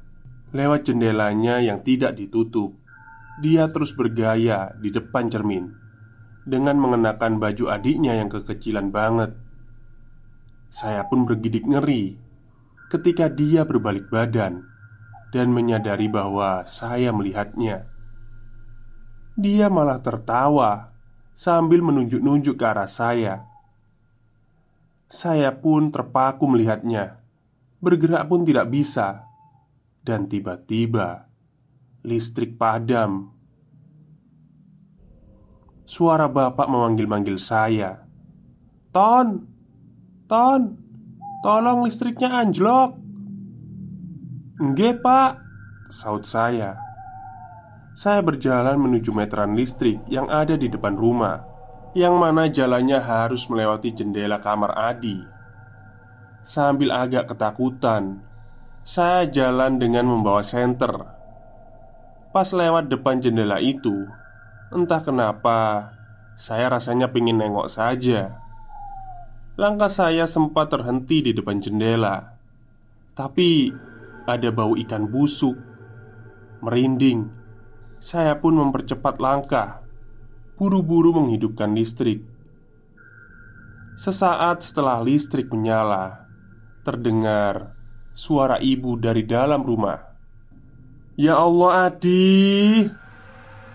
Lewat 0.52 0.87
jendelanya 0.87 1.64
yang 1.64 1.81
tidak 1.81 2.12
ditutup 2.20 2.76
Dia 3.40 3.72
terus 3.72 3.96
bergaya 3.96 4.76
di 4.76 4.92
depan 4.92 5.33
cermin 5.33 5.72
Dengan 6.44 6.76
mengenakan 6.76 7.40
baju 7.40 7.72
adiknya 7.72 8.20
yang 8.20 8.28
kekecilan 8.28 8.92
banget. 8.92 9.33
Saya 10.68 11.09
pun 11.09 11.24
bergidik 11.24 11.64
ngeri 11.64 12.20
Ketika 12.92 13.33
dia 13.33 13.64
berbalik 13.64 14.12
badan 14.12 14.68
Dan 15.33 15.57
menyadari 15.57 16.12
bahwa 16.12 16.68
saya 16.68 17.16
melihatnya. 17.16 17.88
Dia 19.40 19.72
malah 19.72 20.05
tertawa 20.05 20.92
Sambil 21.33 21.81
menunjuk-nunjuk 21.81 22.61
ke 22.61 22.64
arah 22.68 22.92
saya. 22.92 23.48
Saya 25.09 25.57
pun 25.57 25.88
terpaku 25.88 26.44
melihatnya 26.44 27.21
Bergerak 27.83 28.31
pun 28.31 28.47
tidak 28.47 28.71
bisa. 28.71 29.27
Dan 29.99 30.31
tiba-tiba 30.31 31.27
Listrik 32.03 32.59
padam. 32.59 33.31
Suara 35.87 36.31
bapak 36.31 36.66
memanggil-manggil 36.71 37.38
saya. 37.38 38.07
Ton 38.95 39.47
Ton 40.31 40.62
Tolong 41.42 41.83
listriknya 41.83 42.38
anjlok. 42.38 42.95
Nggak 44.62 45.03
pak 45.03 45.33
Saut 45.90 46.23
saya. 46.23 46.79
Saya 47.92 48.23
berjalan 48.23 48.79
menuju 48.79 49.11
meteran 49.12 49.53
listrik 49.59 50.01
yang 50.09 50.25
ada 50.33 50.57
di 50.57 50.64
depan 50.73 50.97
rumah 50.97 51.45
Yang 51.92 52.14
mana 52.16 52.49
jalannya 52.49 53.05
harus 53.05 53.45
melewati 53.53 53.92
jendela 53.92 54.40
kamar 54.40 54.73
Adi 54.73 55.21
Sambil 56.42 56.90
agak 56.90 57.31
ketakutan 57.31 58.18
Saya 58.83 59.31
jalan 59.31 59.78
dengan 59.78 60.11
membawa 60.11 60.42
senter. 60.42 60.90
Pas 62.35 62.50
lewat 62.50 62.90
depan 62.90 63.22
jendela 63.22 63.62
itu 63.62 64.11
Entah 64.74 64.98
kenapa 64.98 65.90
Saya 66.35 66.66
rasanya 66.66 67.14
pengen 67.14 67.38
nengok 67.38 67.70
saja. 67.70 68.42
Langkah 69.55 69.87
saya 69.87 70.26
sempat 70.26 70.74
terhenti 70.74 71.22
di 71.22 71.31
depan 71.31 71.62
jendela 71.62 72.35
Tapi 73.14 73.70
Ada 74.26 74.50
bau 74.50 74.74
ikan 74.74 75.07
busuk 75.07 75.55
Merinding. 76.59 77.31
Saya 78.02 78.35
pun 78.42 78.59
mempercepat 78.59 79.22
langkah 79.22 79.83
Buru-buru 80.59 81.11
menghidupkan 81.18 81.74
listrik. 81.74 82.22
Sesaat 83.98 84.62
setelah 84.62 85.02
listrik 85.02 85.50
menyala 85.50 86.21
terdengar 86.83 87.75
suara 88.12 88.59
ibu 88.59 88.99
dari 88.99 89.25
dalam 89.25 89.62
rumah. 89.64 89.99
"Ya 91.16 91.38
Allah, 91.38 91.90
Adi!" 91.90 92.87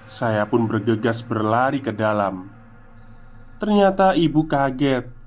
Saya 0.08 0.48
pun 0.48 0.72
bergegas 0.72 1.20
berlari 1.20 1.84
ke 1.84 1.92
dalam. 1.92 2.48
Ternyata 3.58 4.14
ibu 4.14 4.46
kaget 4.46 5.18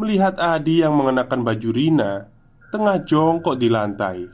melihat 0.00 0.40
Adi 0.40 0.80
yang 0.80 0.96
mengenakan 0.96 1.44
baju 1.44 1.70
Rina 1.76 2.24
tengah 2.72 3.04
jongkok 3.04 3.60
di 3.60 3.68
lantai 3.68 4.24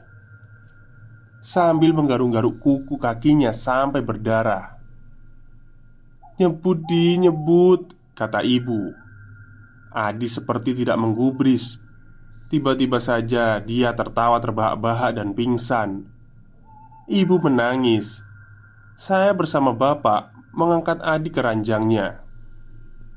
Sambil 1.42 1.90
menggaruk-garuk 1.90 2.62
kuku 2.62 2.94
kakinya 3.02 3.50
sampai 3.50 3.98
berdarah 3.98 4.78
Nyebut 6.38 6.86
di 6.86 7.18
nyebut 7.18 7.98
Kata 8.14 8.46
ibu 8.46 8.94
Adi 9.90 10.30
seperti 10.30 10.78
tidak 10.78 11.02
menggubris 11.02 11.81
Tiba-tiba 12.52 13.00
saja 13.00 13.64
dia 13.64 13.96
tertawa 13.96 14.36
terbahak-bahak 14.36 15.16
dan 15.16 15.32
pingsan. 15.32 16.04
Ibu 17.08 17.40
menangis. 17.48 18.20
Saya 18.92 19.32
bersama 19.32 19.72
bapak 19.72 20.28
mengangkat 20.52 21.00
Adi 21.00 21.32
ke 21.32 21.40
ranjangnya. 21.40 22.20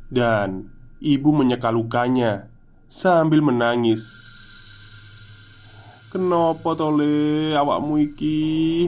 Dan 0.08 0.72
ibu 1.04 1.36
menyeka 1.36 1.68
lukanya 1.68 2.48
Sambil 2.88 3.44
menangis. 3.44 4.08
Kenapa 6.16 6.72
tole 6.80 7.52
awakmu 7.60 8.08
iki? 8.08 8.88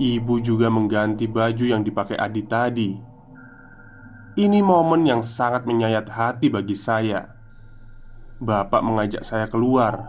Ibu 0.00 0.40
juga 0.40 0.72
mengganti 0.72 1.28
baju 1.28 1.64
yang 1.68 1.84
dipakai 1.84 2.16
Adi 2.16 2.42
tadi. 2.48 2.90
Ini 4.40 4.64
momen 4.64 5.04
yang 5.04 5.20
sangat 5.20 5.68
menyayat 5.68 6.08
hati 6.08 6.48
bagi 6.48 6.72
saya 6.72 7.39
Bapak 8.40 8.80
mengajak 8.80 9.20
saya 9.20 9.52
keluar 9.52 10.08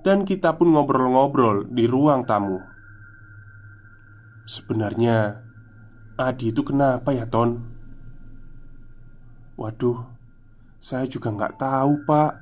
Dan 0.00 0.24
kita 0.24 0.56
pun 0.56 0.72
ngobrol-ngobrol 0.72 1.68
di 1.68 1.84
ruang 1.84 2.24
tamu 2.24 2.56
Sebenarnya 4.48 5.44
Adi 6.16 6.48
itu 6.48 6.64
kenapa 6.64 7.12
ya 7.12 7.28
Ton? 7.28 7.60
Waduh 9.60 10.00
Saya 10.80 11.04
juga 11.12 11.28
nggak 11.28 11.60
tahu 11.60 12.08
pak 12.08 12.32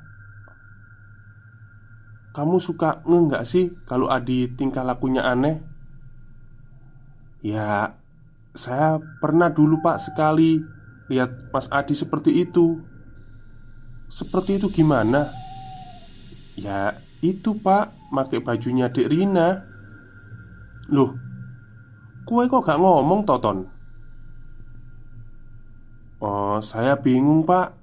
Kamu 2.30 2.62
suka 2.62 3.02
nge 3.02 3.18
nggak 3.26 3.44
sih 3.50 3.74
kalau 3.82 4.06
Adi 4.06 4.46
tingkah 4.54 4.86
lakunya 4.86 5.26
aneh? 5.26 5.58
Ya 7.42 7.98
Saya 8.54 9.02
pernah 9.18 9.50
dulu 9.50 9.82
pak 9.82 9.98
sekali 9.98 10.62
Lihat 11.10 11.50
Mas 11.50 11.66
Adi 11.74 11.98
seperti 11.98 12.46
itu 12.46 12.94
Seperti 14.10 14.58
itu 14.58 14.70
gimana? 14.70 15.32
Ya 16.56 17.00
itu 17.20 17.56
pak. 17.58 17.94
Pakai 18.10 18.40
bajunya 18.40 18.88
Dek 18.88 19.12
Rina. 19.12 19.60
Loh 20.88 21.12
Kue 22.26 22.50
kok 22.50 22.66
gak 22.66 22.82
ngomong 22.82 23.22
Toton? 23.22 23.70
Oh, 26.18 26.58
saya 26.58 26.98
bingung 26.98 27.46
pak. 27.46 27.76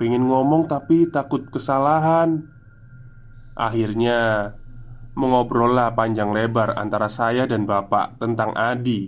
Pengen 0.00 0.26
ngomong 0.26 0.66
tapi 0.66 1.06
takut 1.06 1.46
kesalahan. 1.52 2.50
Akhirnya 3.54 4.50
Mengobrollah 5.14 5.94
panjang 5.94 6.34
lebar 6.34 6.74
antara 6.74 7.06
saya 7.06 7.46
dan 7.46 7.70
bapak 7.70 8.18
tentang 8.18 8.50
Adi 8.58 9.06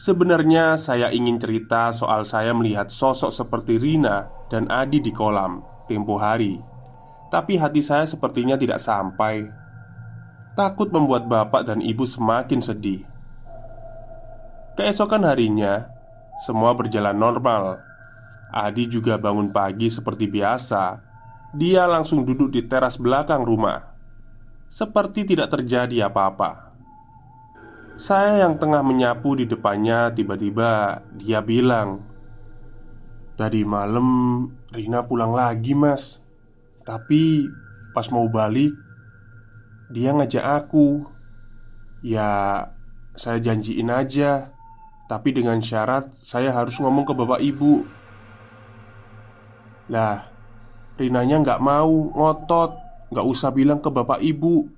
Sebenarnya 0.00 0.80
saya 0.80 1.12
ingin 1.12 1.36
cerita 1.36 1.92
soal 1.92 2.24
saya 2.24 2.56
melihat 2.56 2.88
sosok 2.88 3.28
seperti 3.28 3.76
Rina 3.76 4.32
dan 4.48 4.64
Adi 4.72 4.96
di 4.96 5.12
kolam 5.12 5.60
tempo 5.84 6.16
hari 6.16 6.56
Tapi 7.28 7.60
hati 7.60 7.84
saya 7.84 8.08
sepertinya 8.08 8.56
tidak 8.56 8.80
sampai 8.80 9.44
Takut 10.56 10.88
membuat 10.88 11.28
bapak 11.28 11.68
dan 11.68 11.84
ibu 11.84 12.08
semakin 12.08 12.64
sedih 12.64 13.04
Keesokan 14.80 15.28
harinya, 15.28 15.92
semua 16.40 16.72
berjalan 16.72 17.20
normal. 17.20 17.84
Adi 18.48 18.88
juga 18.88 19.20
bangun 19.20 19.52
pagi 19.52 19.92
seperti 19.92 20.24
biasa. 20.24 20.96
Dia 21.52 21.84
langsung 21.84 22.24
duduk 22.24 22.48
di 22.48 22.64
teras 22.64 22.96
belakang 22.96 23.44
rumah, 23.44 23.92
seperti 24.70 25.28
tidak 25.28 25.52
terjadi 25.52 26.08
apa-apa. 26.08 26.69
Saya 28.00 28.48
yang 28.48 28.56
tengah 28.56 28.80
menyapu 28.80 29.36
di 29.36 29.44
depannya, 29.44 30.08
tiba-tiba 30.08 31.04
dia 31.20 31.44
bilang, 31.44 32.00
"Tadi 33.36 33.60
malam 33.60 34.08
Rina 34.72 35.04
pulang 35.04 35.36
lagi, 35.36 35.76
Mas. 35.76 36.16
Tapi 36.80 37.44
pas 37.92 38.08
mau 38.08 38.24
balik, 38.32 38.72
dia 39.92 40.16
ngajak 40.16 40.40
aku. 40.40 41.12
Ya, 42.00 42.72
saya 43.12 43.36
janjiin 43.36 43.92
aja." 43.92 44.48
Tapi 45.04 45.36
dengan 45.36 45.60
syarat 45.60 46.14
saya 46.16 46.54
harus 46.54 46.78
ngomong 46.78 47.02
ke 47.02 47.10
bapak 47.10 47.42
ibu 47.42 47.82
Lah 49.90 50.30
Rinanya 50.94 51.42
nggak 51.42 51.58
mau 51.58 52.14
ngotot 52.14 52.78
nggak 53.10 53.26
usah 53.26 53.50
bilang 53.50 53.82
ke 53.82 53.90
bapak 53.90 54.22
ibu 54.22 54.70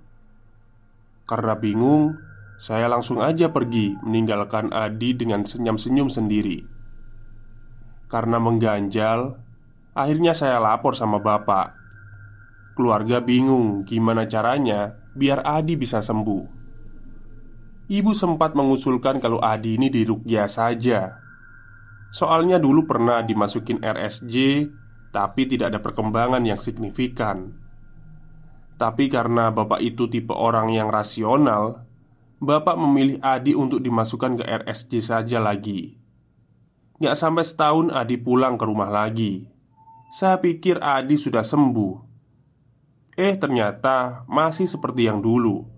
Karena 1.28 1.52
bingung 1.52 2.32
Saya 2.62 2.87
langsung 2.87 3.18
aja 3.18 3.51
pergi 3.51 3.98
Meninggalkan 4.07 4.70
Adi 4.70 5.18
dengan 5.18 5.42
senyum-senyum 5.42 6.07
sendiri. 6.07 6.62
Karena 8.07 8.38
mengganjal 8.38 9.35
Akhirnya 9.98 10.31
saya 10.31 10.62
lapor 10.62 10.94
sama 10.94 11.18
bapak. 11.18 11.75
Keluarga 12.79 13.18
bingung 13.18 13.83
gimana 13.83 14.31
caranya 14.31 14.94
Biar 15.18 15.42
Adi 15.42 15.75
bisa 15.75 15.98
sembuh. 15.98 16.62
Ibu 17.90 18.14
sempat 18.14 18.55
mengusulkan 18.55 19.18
kalau 19.18 19.42
Adi 19.42 19.75
ini 19.75 19.90
dirukyah 19.90 20.46
saja. 20.46 21.18
Soalnya 22.14 22.62
dulu 22.62 22.87
pernah 22.87 23.27
dimasukin 23.27 23.83
RSJ 23.83 24.35
Tapi 25.11 25.51
tidak 25.51 25.75
ada 25.75 25.81
perkembangan 25.83 26.46
yang 26.46 26.62
signifikan. 26.62 27.59
Tapi 28.79 29.11
karena 29.11 29.51
bapak 29.51 29.83
itu 29.83 30.07
tipe 30.07 30.33
orang 30.33 30.70
yang 30.70 30.88
rasional 30.88 31.90
Bapak 32.42 32.74
memilih 32.74 33.22
Adi 33.22 33.55
untuk 33.55 33.78
dimasukkan 33.78 34.42
ke 34.42 34.44
RSJ 34.66 34.92
saja 34.98 35.38
lagi 35.38 35.94
Gak 36.98 37.14
sampai 37.14 37.46
setahun 37.46 37.94
Adi 37.94 38.18
pulang 38.18 38.59
ke 38.59 38.66
rumah 38.66 38.90
lagi 38.90 39.46
Saya 40.11 40.42
pikir 40.42 40.83
Adi 40.83 41.14
sudah 41.14 41.46
sembuh 41.46 41.94
Eh 43.14 43.38
ternyata 43.38 44.26
masih 44.26 44.66
seperti 44.66 45.07
yang 45.07 45.22
dulu 45.22 45.72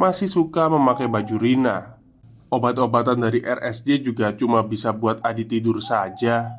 masih 0.00 0.32
suka 0.32 0.72
memakai 0.72 1.12
baju 1.12 1.36
Rina. 1.36 2.00
Obat-obatan 2.48 3.20
dari 3.20 3.44
RSJ 3.44 4.00
juga 4.00 4.32
cuma 4.32 4.64
bisa 4.64 4.96
buat 4.96 5.20
Adi 5.20 5.44
tidur 5.44 5.76
saja. 5.84 6.56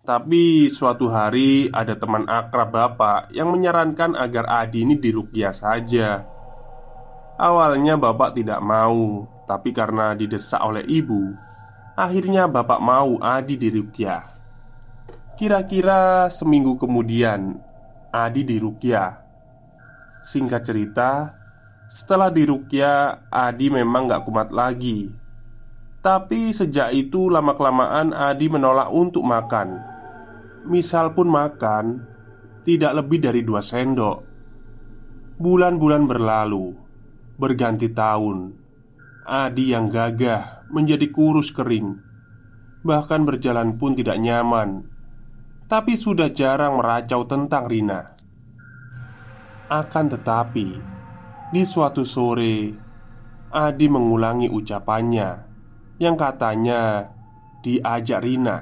Tapi 0.00 0.72
suatu 0.72 1.12
hari 1.12 1.68
ada 1.68 2.00
teman 2.00 2.24
akrab 2.24 2.72
bapak 2.72 3.28
yang 3.36 3.52
menyarankan 3.52 4.16
agar 4.16 4.48
Adi 4.48 4.88
ini 4.88 4.96
dirukyah 4.96 5.52
saja. 5.52 6.24
Awalnya 7.36 8.00
bapak 8.00 8.32
tidak 8.32 8.64
mau, 8.64 9.28
tapi 9.44 9.76
karena 9.76 10.16
didesak 10.16 10.56
oleh 10.64 10.80
ibu, 10.88 11.36
akhirnya 11.92 12.48
bapak 12.48 12.80
mau 12.80 13.20
Adi 13.20 13.60
dirukyah. 13.60 14.24
Kira-kira 15.36 16.32
seminggu 16.32 16.80
kemudian, 16.80 17.60
Adi 18.08 18.40
dirukyah. 18.40 19.20
Singkat 20.24 20.62
cerita, 20.64 21.36
setelah 21.86 22.32
dirukyah, 22.32 23.28
Adi 23.28 23.68
memang 23.70 24.10
gak 24.10 24.26
kumat 24.26 24.50
lagi 24.50 25.06
Tapi 26.02 26.50
sejak 26.50 26.90
itu 26.90 27.30
lama-kelamaan 27.30 28.10
Adi 28.10 28.50
menolak 28.50 28.90
untuk 28.90 29.22
makan 29.22 29.78
Misal 30.66 31.14
pun 31.14 31.30
makan 31.30 32.02
Tidak 32.66 32.90
lebih 32.90 33.22
dari 33.22 33.46
dua 33.46 33.62
sendok 33.62 34.18
Bulan-bulan 35.38 36.10
berlalu 36.10 36.85
Berganti 37.36 37.92
tahun. 37.92 38.56
Adi 39.28 39.76
yang 39.76 39.92
gagah 39.92 40.64
menjadi 40.72 41.12
kurus 41.12 41.52
kering. 41.52 42.00
Bahkan 42.80 43.28
berjalan 43.28 43.76
pun 43.76 43.92
tidak 43.92 44.16
nyaman. 44.16 44.88
Tapi 45.68 45.98
sudah 46.00 46.32
jarang 46.32 46.80
meracau 46.80 47.28
tentang 47.28 47.68
Rina. 47.68 48.16
Akan 49.68 50.08
tetapi 50.08 50.68
di 51.52 51.62
suatu 51.66 52.08
sore, 52.08 52.72
Adi 53.52 53.86
mengulangi 53.90 54.48
ucapannya 54.48 55.28
yang 56.00 56.16
katanya 56.16 57.12
diajak 57.60 58.24
Rina. 58.24 58.58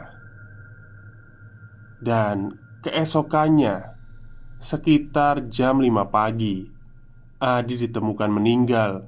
Dan 2.02 2.58
keesokannya, 2.82 3.94
sekitar 4.58 5.46
jam 5.46 5.78
5 5.78 6.08
pagi, 6.10 6.73
Adi 7.44 7.76
ditemukan 7.76 8.33
meninggal 8.33 9.04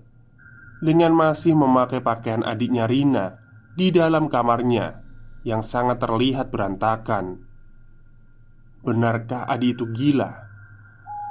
dengan 0.84 1.16
masih 1.16 1.56
memakai 1.56 2.04
pakaian 2.04 2.44
adiknya 2.44 2.84
Rina 2.84 3.40
di 3.72 3.88
dalam 3.88 4.28
kamarnya 4.28 5.00
yang 5.48 5.64
sangat 5.64 6.04
terlihat 6.04 6.52
berantakan. 6.52 7.40
Benarkah 8.84 9.48
Adi 9.48 9.72
itu 9.72 9.88
gila? 9.88 10.30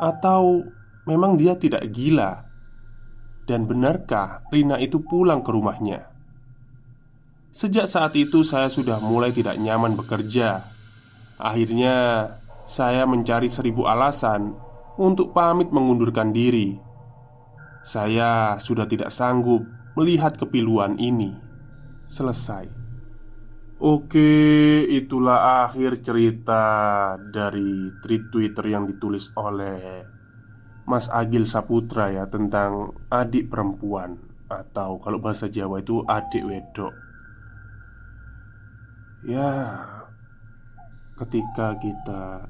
Atau 0.01 0.65
memang 1.05 1.37
dia 1.37 1.53
tidak 1.53 1.85
gila? 1.93 2.41
Dan 3.45 3.69
benarkah 3.69 4.41
Rina 4.49 4.81
itu 4.81 5.05
pulang 5.05 5.45
ke 5.45 5.53
rumahnya? 5.53 6.09
Sejak 7.53 7.85
saat 7.85 8.17
itu 8.17 8.41
saya 8.41 8.73
sudah 8.73 8.97
mulai 8.97 9.29
tidak 9.29 9.61
nyaman 9.61 9.93
bekerja 9.93 10.75
Akhirnya 11.35 12.27
saya 12.63 13.03
mencari 13.03 13.51
seribu 13.51 13.83
alasan 13.83 14.55
untuk 14.95 15.35
pamit 15.35 15.67
mengundurkan 15.75 16.31
diri. 16.31 16.79
Saya 17.85 18.57
sudah 18.57 18.89
tidak 18.89 19.13
sanggup 19.13 19.61
melihat 19.93 20.33
kepiluan 20.33 20.97
ini 20.97 21.37
selesai. 22.09 22.65
Oke, 23.77 24.81
itulah 24.89 25.69
akhir 25.69 26.01
cerita 26.01 26.63
dari 27.19 27.93
tweet 28.01 28.33
Twitter 28.33 28.65
yang 28.73 28.89
ditulis 28.89 29.29
oleh 29.37 30.01
Mas 30.89 31.05
Agil 31.13 31.45
Saputra 31.45 32.09
ya 32.09 32.25
tentang 32.25 32.89
adik 33.13 33.53
perempuan 33.53 34.17
atau 34.49 34.97
kalau 34.97 35.21
bahasa 35.21 35.45
Jawa 35.45 35.85
itu 35.85 36.01
adik 36.09 36.41
wedok. 36.41 36.93
Ya, 39.29 39.49
ketika 41.21 41.77
kita 41.77 42.49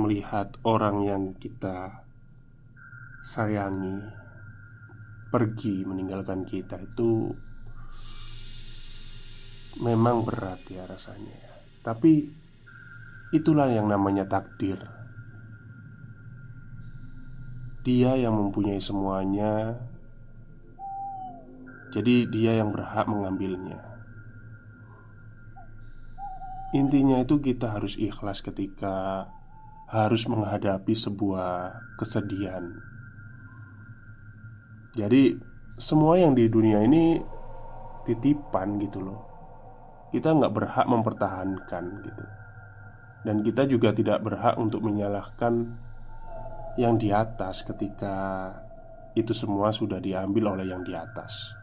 melihat 0.00 0.56
orang 0.64 0.96
yang 1.04 1.22
kita 1.36 2.03
sayangi 3.24 4.04
pergi 5.32 5.80
meninggalkan 5.88 6.44
kita 6.44 6.76
itu 6.76 7.32
memang 9.80 10.28
berat 10.28 10.60
ya 10.68 10.84
rasanya. 10.84 11.40
Tapi 11.80 12.28
itulah 13.32 13.72
yang 13.72 13.88
namanya 13.88 14.28
takdir. 14.28 14.76
Dia 17.80 18.12
yang 18.20 18.36
mempunyai 18.36 18.80
semuanya. 18.80 19.80
Jadi 21.96 22.28
dia 22.28 22.60
yang 22.60 22.76
berhak 22.76 23.08
mengambilnya. 23.08 23.80
Intinya 26.76 27.22
itu 27.24 27.40
kita 27.40 27.72
harus 27.72 27.96
ikhlas 27.96 28.44
ketika 28.44 29.26
harus 29.88 30.26
menghadapi 30.26 30.92
sebuah 30.92 31.78
kesedihan. 31.94 32.93
Jadi, 34.94 35.34
semua 35.74 36.14
yang 36.14 36.38
di 36.38 36.46
dunia 36.46 36.78
ini 36.86 37.18
titipan 38.06 38.78
gitu 38.78 39.02
loh. 39.02 39.20
Kita 40.14 40.30
nggak 40.30 40.54
berhak 40.54 40.86
mempertahankan 40.86 41.84
gitu, 42.06 42.24
dan 43.26 43.42
kita 43.42 43.66
juga 43.66 43.90
tidak 43.90 44.22
berhak 44.22 44.54
untuk 44.54 44.86
menyalahkan 44.86 45.74
yang 46.78 46.94
di 46.94 47.10
atas 47.10 47.66
ketika 47.66 48.50
itu 49.18 49.34
semua 49.34 49.74
sudah 49.74 49.98
diambil 49.98 50.54
oleh 50.54 50.70
yang 50.70 50.86
di 50.86 50.94
atas. 50.94 51.58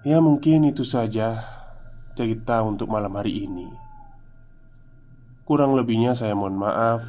Ya, 0.00 0.24
mungkin 0.24 0.64
itu 0.64 0.80
saja 0.80 1.44
cerita 2.16 2.64
untuk 2.64 2.88
malam 2.88 3.12
hari 3.12 3.44
ini. 3.44 3.68
Kurang 5.44 5.76
lebihnya 5.76 6.16
saya 6.16 6.32
mohon 6.32 6.56
maaf. 6.56 7.04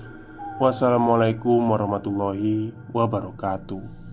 Wassalamualaikum 0.59 1.61
warahmatullahi 1.71 2.75
wabarakatuh. 2.91 4.06